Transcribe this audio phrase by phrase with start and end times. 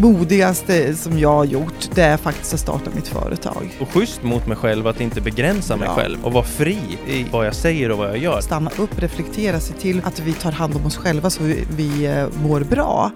[0.00, 3.76] modigaste som jag har gjort, det är faktiskt att starta mitt företag.
[3.80, 5.94] Och schysst mot mig själv att inte begränsa mig Ja.
[5.94, 8.40] själv och vara fri i vad jag säger och vad jag gör.
[8.40, 12.06] Stanna upp, reflektera, se till att vi tar hand om oss själva så vi, vi
[12.06, 13.10] eh, mår bra.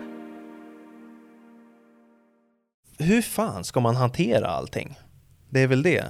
[2.98, 4.98] Hur fan ska man hantera allting?
[5.50, 6.04] Det är väl det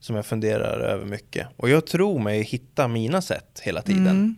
[0.00, 1.46] som jag funderar över mycket.
[1.56, 4.06] Och jag tror mig hitta mina sätt hela tiden.
[4.06, 4.36] Mm.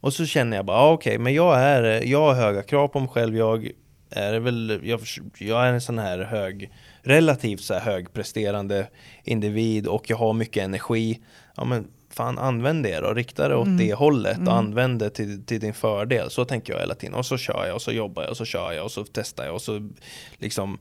[0.00, 3.00] Och så känner jag bara, ah, okej, men jag är, jag har höga krav på
[3.00, 3.36] mig själv.
[3.36, 3.68] Jag
[4.12, 5.00] är väl, jag,
[5.38, 6.70] jag är en sån här hög,
[7.02, 8.86] relativt så här högpresterande
[9.24, 11.20] individ och jag har mycket energi.
[11.56, 13.78] Ja men fan använd det och rikta det åt Mm.
[13.78, 14.48] det hållet Mm.
[14.48, 16.30] och använd det till, till din fördel.
[16.30, 17.14] Så tänker jag hela tiden.
[17.14, 19.44] Och så kör jag och så jobbar jag och så kör jag och så testar
[19.44, 19.90] jag och så
[20.38, 20.78] liksom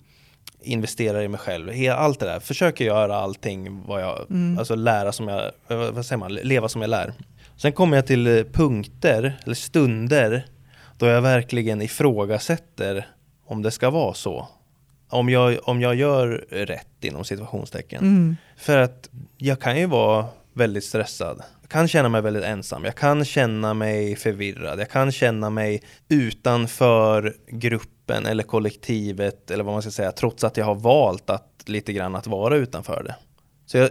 [0.64, 1.70] investerar i mig själv.
[1.96, 2.40] Allt det där.
[2.40, 4.58] Försöker göra allting vad jag, Mm.
[4.60, 7.14] alltså lära som jag, eh, vad vad säger man, leva som jag lär.
[7.58, 10.46] Sen kommer jag till eh, punkter, eller stunder,
[10.98, 13.08] då jag verkligen ifrågasätter
[13.52, 14.48] om det ska vara så.
[15.10, 18.00] Om jag, om jag gör rätt inom situationstecken.
[18.04, 18.38] Mm.
[18.58, 21.42] För att jag kan ju vara väldigt stressad.
[21.62, 22.86] Jag kan känna mig väldigt ensam.
[22.86, 24.80] Jag kan känna mig förvirrad.
[24.80, 30.12] Jag kan känna mig utanför gruppen eller kollektivet eller vad man ska säga.
[30.12, 33.16] Trots att jag har valt att lite grann att vara utanför det.
[33.66, 33.90] Så jag,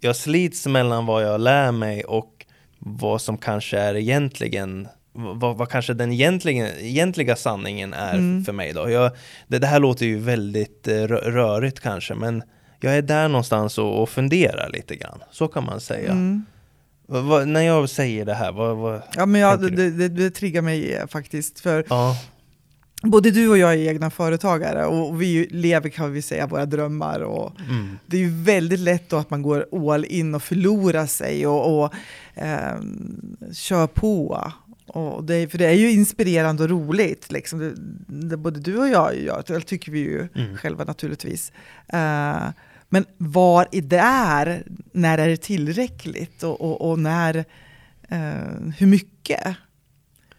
[0.00, 2.46] jag slits mellan vad jag lär mig och
[2.78, 4.88] vad som kanske är egentligen
[5.18, 8.44] vad, vad kanske den egentliga sanningen är Mm.
[8.44, 8.90] för mig då.
[8.90, 9.10] Jag,
[9.48, 12.42] det, det här låter ju väldigt eh, rö- rörigt kanske men
[12.80, 15.18] jag är där någonstans och, och funderar lite grann.
[15.30, 16.10] Så kan man säga.
[16.12, 16.44] Mm.
[17.06, 20.30] Vad- vad- när jag säger det här, vad, vad Ja, men jag, det, det, det
[20.30, 21.60] triggar mig eh, faktiskt.
[21.60, 22.16] För Ja,
[23.02, 27.20] både du och jag är egna företagare och vi lever kan vi säga våra drömmar.
[27.20, 31.06] Och mm, det är ju väldigt lätt då att man går all in och förlorar
[31.06, 31.92] sig och, och
[32.34, 34.52] ehm, kör på.
[34.88, 37.32] Och det, för det är ju inspirerande och roligt.
[37.32, 37.58] Liksom.
[37.58, 37.74] Det,
[38.28, 40.56] det, både du och jag gör, det tycker vi ju Mm.
[40.56, 41.52] själva naturligtvis.
[41.88, 42.48] Eh,
[42.88, 47.44] men var är det är, när är det tillräckligt och, och, och när,
[48.08, 49.56] eh, hur mycket?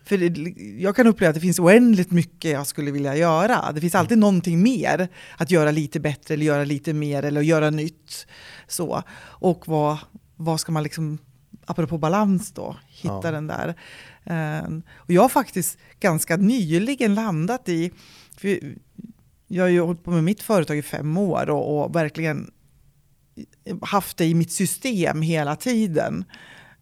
[0.04, 3.72] För det, jag kan uppleva att det finns oändligt mycket jag skulle vilja göra.
[3.72, 5.08] Det finns alltid någonting mer
[5.38, 8.28] att göra lite bättre eller göra lite mer eller göra nytt.
[8.68, 9.04] Så.
[9.22, 9.98] Och vad,
[10.36, 11.18] vad ska man liksom,
[11.70, 13.32] apropå balans då, hitta Ja.
[13.32, 13.76] den där.
[14.24, 17.92] Eh, och jag har faktiskt ganska nyligen landat i,
[19.48, 22.52] jag har ju hållit på med mitt företag i fem år och, och verkligen
[23.82, 26.26] haft det i mitt system hela tiden.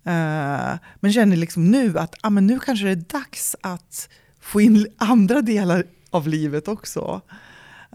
[0.04, 4.10] Eh, men känner liksom nu att ah, men nu kanske det är dags att
[4.40, 7.22] få in andra delar av livet också.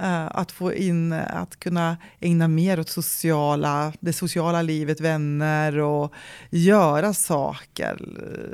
[0.03, 6.13] Eh, att få in, att kunna ägna mer åt sociala, det sociala livet, vänner och
[6.51, 7.99] göra saker,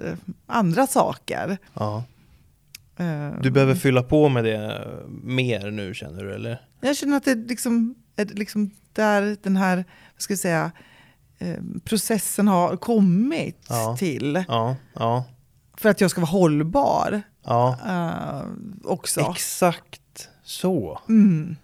[0.05, 0.13] eh,
[0.47, 1.59] andra saker.
[1.75, 2.05] ja.
[2.97, 4.89] Eh, Du behöver fylla på med det
[5.23, 6.61] mer nu känner du eller?
[6.81, 9.77] Jag känner att det liksom är liksom där den här,
[10.15, 10.71] vad ska jag säga,
[11.85, 13.97] processen har kommit Ja.
[13.99, 14.45] till.
[14.49, 15.25] Ja, ja,
[15.77, 17.79] För att jag ska vara hållbar ja.
[18.85, 19.21] också.
[19.21, 20.01] Exakt
[20.49, 21.01] så.
[21.09, 21.57] Mm.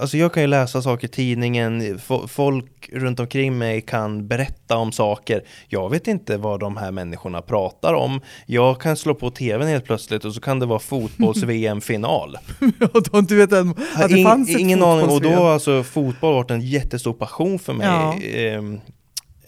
[0.00, 4.76] Alltså jag kan ju läsa saker i tidningen, Fo- folk runt omkring mig kan berätta
[4.76, 5.42] om saker.
[5.68, 8.20] Jag vet inte vad de här människorna pratar om.
[8.46, 12.36] Jag kan slå på tvn helt plötsligt och så kan det vara fotbolls-VM-final.
[13.12, 16.34] Då, du vet att, det Ing- fanns ett ingen aning, och då har alltså fotboll
[16.34, 18.14] varit en jättestor passion för mig Ja.
[18.22, 18.74] ehm,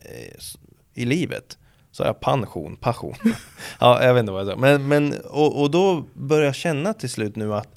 [0.03, 1.59] eh, i livet.
[1.93, 3.15] Så jag pension, passion.
[3.81, 4.57] ja, jag vet inte vad jag sa.
[4.57, 7.75] Men, men och, och då börjar jag känna till slut nu att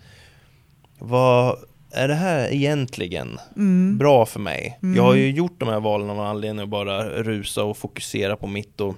[1.02, 1.58] vad
[1.92, 3.98] är det här egentligen Mm.
[3.98, 4.80] bra för mig?
[4.84, 4.96] Mm.
[4.96, 8.48] Jag har ju gjort de här valen av anledning att bara rusa och fokusera på
[8.48, 8.96] mitt och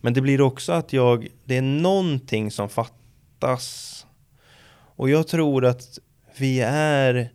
[0.00, 4.06] men det blir också att jag, det är någonting som fattas
[4.96, 5.98] och jag tror att
[6.38, 7.30] vi är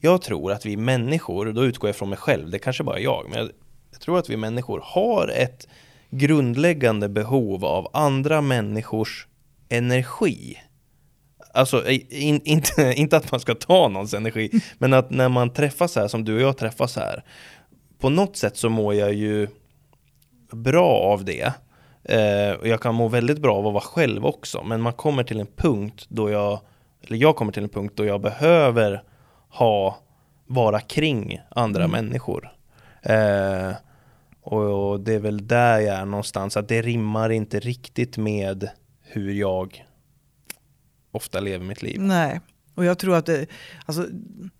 [0.00, 3.02] jag tror att vi människor, då utgår jag från mig själv, det kanske bara är
[3.02, 3.50] jag, men jag,
[3.90, 5.68] jag tror att vi människor har ett
[6.10, 9.26] grundläggande behov av andra människors
[9.68, 10.58] energi.
[11.58, 15.96] Alltså in, inte, inte att man ska ta någons energi, men att när man träffas
[15.96, 17.24] här som du och jag träffas här,
[17.98, 19.48] på något sätt så mår jag ju
[20.52, 21.52] bra av det.
[22.04, 25.24] Eh, och jag kan må väldigt bra av att vara själv också, men man kommer
[25.24, 26.60] till en punkt då jag,
[27.06, 29.02] eller jag kommer till en punkt då jag behöver
[29.48, 29.98] ha,
[30.46, 31.90] vara kring andra Mm.
[32.04, 32.52] människor.
[33.02, 33.72] Eh,
[34.42, 38.68] och, och det är väl där jag är någonstans, att det rimmar inte riktigt med
[39.02, 39.84] hur jag
[41.18, 42.00] ofta lever mitt liv.
[42.00, 42.40] Nej,
[42.74, 43.46] och jag tror att det,
[43.86, 44.06] alltså,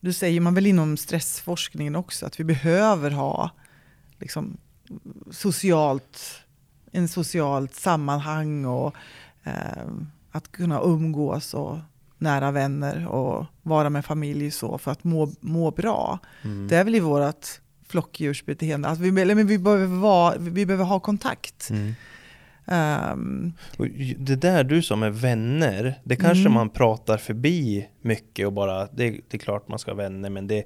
[0.00, 3.50] du säger man väl inom stressforskningen också, att vi behöver ha
[4.18, 4.56] liksom,
[5.30, 6.42] socialt,
[6.92, 8.94] en socialt sammanhang och
[9.44, 9.86] eh,
[10.30, 11.78] att kunna umgås och
[12.18, 16.18] nära vänner och vara med familj så för att må, må bra.
[16.42, 16.68] Mm.
[16.68, 17.46] Det är väl i vårt
[17.88, 21.70] flockdjursbeteende, att vi, eller, vi, behöver vara, vi behöver ha kontakt.
[21.70, 21.94] Mm.
[23.78, 26.52] Ju- Det där du sa med vänner, det kanske Mm.
[26.52, 30.46] man pratar förbi mycket och bara, det, det är klart man ska ha vänner, men
[30.46, 30.64] det,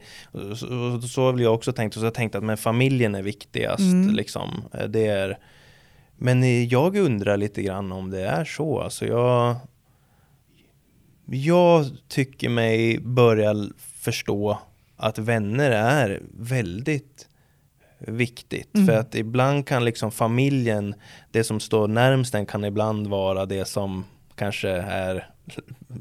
[0.56, 3.22] så, så väl jag också tänkt, och så har jag tänkt att men familjen är
[3.22, 4.14] viktigast, Mm.
[4.14, 4.62] liksom.
[4.75, 5.38] Eh, Det är,
[6.16, 9.56] men eh, jag undrar lite grann om det är så, alltså jag,
[11.26, 14.58] jag tycker mig börja förstå
[14.96, 17.28] att vänner är väldigt
[18.06, 18.75] viktigt.
[18.75, 18.87] Mm.
[18.87, 20.94] För att ibland kan liksom familjen,
[21.31, 24.04] det som står närmst en kan ibland vara det som
[24.34, 25.31] kanske är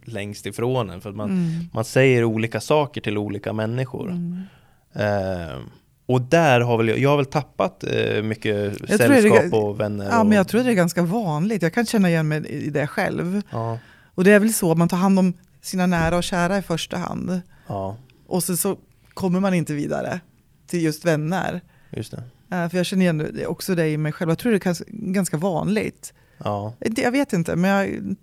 [0.05, 1.01] längst ifrån en.
[1.01, 4.09] För att man, mm, man säger olika saker till olika människor.
[4.11, 4.41] mm.
[4.93, 5.57] Eh,
[6.05, 8.55] och där har väl jag, jag har väl tappat eh, mycket
[8.89, 10.09] är sällskap ga- och vänner.
[10.09, 11.61] Ja, och, men jag tror det är ganska vanligt.
[11.61, 13.41] Jag kan känna igen mig i det själv.
[13.51, 13.77] ja,
[14.15, 16.61] Och det är väl så att man tar hand om sina nära och kära i
[16.61, 17.41] första hand.
[17.67, 17.97] ja,
[18.27, 18.77] Och sen så
[19.13, 20.19] kommer man inte vidare
[20.67, 21.61] till just vänner.
[21.91, 22.23] Just det.
[22.55, 24.31] Eh, För jag känner igen också det i mig själv.
[24.31, 26.13] Jag tror det är ganska- vanligt.
[26.37, 26.73] Ja.
[26.79, 28.15] Jag vet inte, men jag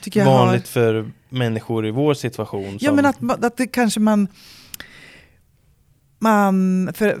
[0.00, 0.68] tycker jag Vanligt har...
[0.68, 2.78] för människor i vår situation.
[2.80, 4.28] Ja, som- men att, att det kanske man...
[6.18, 6.90] Man...
[6.94, 7.18] För,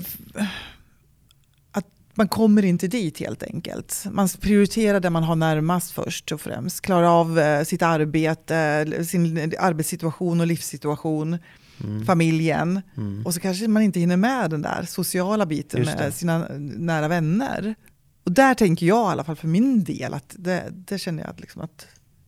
[1.72, 4.04] att man kommer inte dit helt enkelt.
[4.10, 6.80] Man prioriterar det man har närmast först och främst.
[6.80, 11.38] Klarar av eh, sitt arbete, sin arbetssituation och livssituation,
[11.84, 12.80] Mm, familjen.
[12.96, 13.26] mm.
[13.26, 17.74] Och så kanske man inte hinner med den där sociala biten med sina nära vänner.
[18.24, 21.30] Och där tänker jag i alla fall för min del att det, det känner jag
[21.30, 21.86] att, liksom att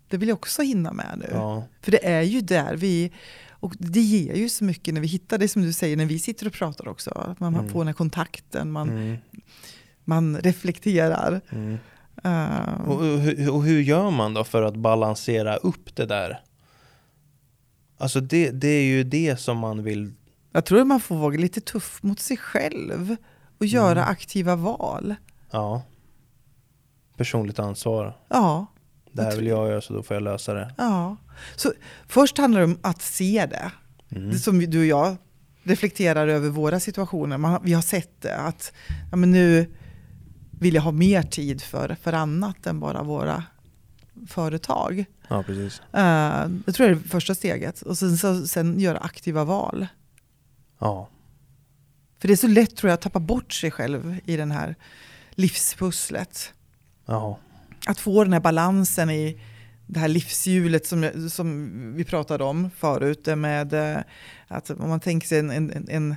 [0.08, 1.28] det vill jag också hinna med nu.
[1.32, 3.12] Ja, För det är ju där vi,
[3.50, 6.18] och det ger ju så mycket när vi hittar det som du säger, när vi
[6.18, 7.10] sitter och pratar också.
[7.10, 7.68] Att man Mm.
[7.68, 9.16] får den här kontakten, man, mm,
[10.04, 11.40] man reflekterar.
[11.50, 11.76] mm.
[12.24, 16.40] Uh, Och, och, hur- och hur gör man då för att balansera upp det där?
[17.98, 20.12] Alltså det, det är ju det som man vill
[20.52, 23.16] jag tror att man får vara lite tuff mot sig själv
[23.58, 24.10] och göra Mm.
[24.10, 25.14] aktiva val.
[25.50, 25.82] Ja.
[27.16, 28.16] Personligt ansvar.
[28.28, 28.66] Ja,
[29.12, 30.74] Det här vill jag göra så då får jag lösa det.
[30.78, 31.16] ja.
[31.56, 31.72] Så
[32.08, 33.72] först handlar det om att se det.
[34.16, 34.30] Mm.
[34.30, 35.16] Det som du och jag
[35.62, 37.38] reflekterar över våra situationer.
[37.38, 38.72] Man, vi har sett det, att
[39.10, 39.74] ja, men nu
[40.50, 43.44] vill jag ha mer tid för, för annat än bara våra
[44.28, 45.04] företag.
[45.28, 45.80] Ja, precis.
[45.80, 47.82] Uh, det tror jag är det första steget.
[47.82, 49.86] Och sen, så, sen göra aktiva val.
[50.78, 51.08] Ja.
[52.18, 54.74] För det är så lätt tror jag att tappa bort sig själv i den här
[55.30, 56.52] livspusslet.
[57.06, 57.38] Ja.
[57.86, 59.40] Att få den här balansen i
[59.86, 63.28] det här livshjulet som, som vi pratade om förut.
[63.36, 63.98] Med eh,
[64.48, 66.16] att om man tänker sig en, en, en, en,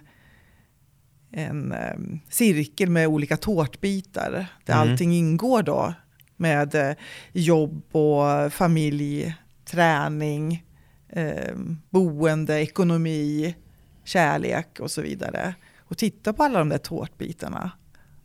[1.32, 4.46] en eh, cirkel med olika tårtbitar.
[4.66, 4.92] Där Mm.
[4.92, 5.94] allting ingår då.
[6.42, 6.96] Med eh,
[7.32, 10.66] jobb och familj, träning,
[11.10, 11.56] eh,
[11.90, 13.56] boende, ekonomi,
[14.04, 15.56] kärlek och så vidare.
[15.80, 17.72] Och titta på alla de där tårtbitarna.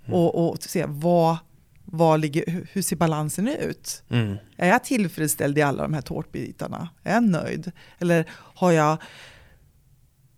[0.05, 0.15] Mm.
[0.19, 1.37] Och, och se vad,
[1.85, 4.03] vad ligger, hur- hur ser balansen ut?
[4.09, 4.37] Mm.
[4.57, 6.89] Är jag tillfredsställd i alla de här tårtbitarna?
[7.03, 7.73] Är jag nöjd?
[7.99, 8.97] Eller har jag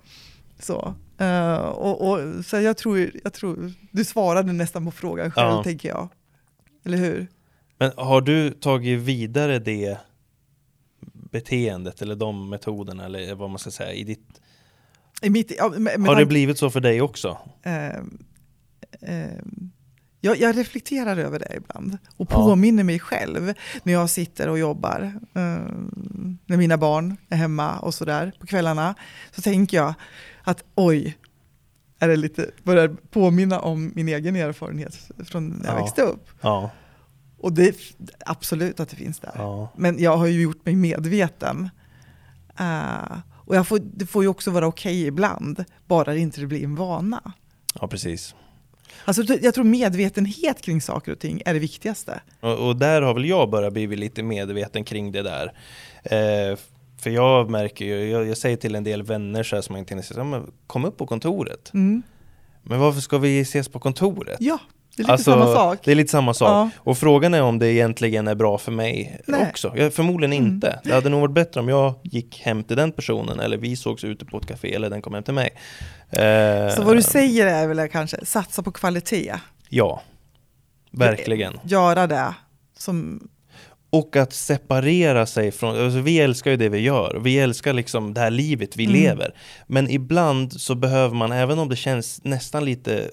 [0.60, 5.50] Så, eh, och, och, så jag, tror, jag tror, du svarade nästan på frågan själv,
[5.50, 5.64] Ja.
[5.64, 6.10] tänker jag.
[6.86, 7.28] Eller hur?
[7.78, 9.98] Men har du tagit vidare det
[11.32, 14.42] beteendet eller de metoderna eller vad man ska säga i ditt
[15.22, 17.38] I mitt, ja, med Har det tanke- blivit så för dig också?
[17.64, 18.18] Ehm,
[19.02, 19.72] ehm,
[20.26, 23.54] jag, jag reflekterar över det ibland och påminner mig själv
[23.84, 28.96] när jag sitter och jobbar, ehm, när mina barn är hemma och sådär på kvällarna.
[29.36, 29.94] Så tänker jag
[30.44, 31.18] att oj,
[32.00, 35.84] är det lite, börjar påminna om min egen erfarenhet från när jag Ja.
[35.84, 36.28] växte upp.
[36.42, 36.70] Ja,
[37.38, 37.76] Och det är
[38.26, 39.32] absolut att det finns där.
[39.36, 41.70] ja, Men jag har ju gjort mig medveten.
[42.60, 46.64] Eh, och jag får, det får ju också vara okej ibland, bara det inte blir
[46.64, 47.34] en vana.
[47.80, 48.36] ja precis.
[49.06, 52.22] Alltså, jag tror medvetenhet kring saker och ting är det viktigaste.
[52.40, 55.54] Och, och där har väl jag börjat bli lite medveten kring det där.
[56.04, 56.58] Eh,
[56.98, 59.82] för jag märker ju, jag, jag säger till en del vänner så här som jag
[59.82, 61.72] inte hinner se, "Ja, men kom upp på kontoret.
[61.74, 62.04] Mm.
[62.64, 64.38] Men varför ska vi ses på kontoret?
[64.40, 64.60] Ja,
[64.98, 65.80] det är lite Alltså, samma sak.
[65.84, 66.50] Det är lite samma sak.
[66.50, 66.70] Ja.
[66.78, 69.48] Och frågan är om det egentligen är bra för mig Nej.
[69.50, 69.74] också.
[69.76, 70.54] Ja, förmodligen Mm.
[70.54, 70.80] inte.
[70.84, 74.04] Det hade nog varit bättre om jag gick hem till den personen eller vi sågs
[74.04, 75.50] ute på ett café eller den kom hem till mig.
[76.12, 79.34] Eh, Så vad du säger är väl kanske satsa på kvalitet.
[79.70, 80.02] Ja,
[80.92, 81.60] verkligen.
[81.64, 82.34] Göra det
[82.78, 83.28] som...
[83.90, 88.14] Och att separera sig från, alltså vi älskar ju det vi gör, vi älskar liksom
[88.14, 88.96] det här livet vi Mm.
[89.02, 89.34] lever.
[89.68, 93.10] Men ibland så behöver man, även om det känns nästan lite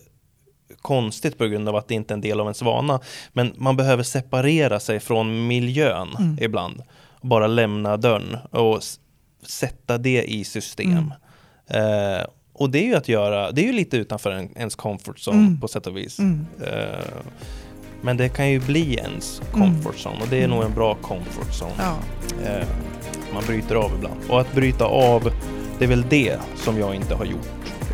[0.83, 3.01] konstigt på grund av att det inte är en del av ens vana,
[3.33, 6.39] men man behöver separera sig från miljön Mm.
[6.41, 6.83] ibland.
[7.23, 8.81] Bara lämna dörren och
[9.47, 11.13] sätta det i system.
[11.69, 12.17] Mm.
[12.19, 15.19] Eh, och det är ju att göra, det är ju lite utanför en, ens comfort
[15.29, 15.61] zone Mm.
[15.61, 16.19] på sätt och vis.
[16.19, 16.47] Mm.
[16.67, 16.99] Eh,
[18.03, 19.61] men det kan ju bli ens Mm.
[19.61, 21.73] comfort zone och det är nog en bra comfort zone.
[21.79, 21.97] Ja.
[22.47, 22.67] Eh,
[23.35, 24.21] man bryter av ibland.
[24.29, 25.33] Och att bryta av,
[25.79, 27.49] det är väl det som jag inte har gjort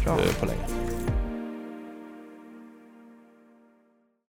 [0.07, 0.78] eh, på länge.